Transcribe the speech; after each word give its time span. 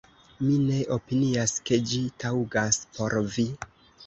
Mi 0.45 0.53
ne 0.61 0.79
opinias, 0.95 1.53
ke 1.69 1.79
ĝi 1.93 2.01
taŭgas 2.25 2.81
por 2.97 3.17
vi"". 3.37 3.47